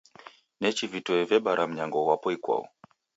[0.61, 2.63] Nechi vitoi vebara mnyango ghwapo ikwau.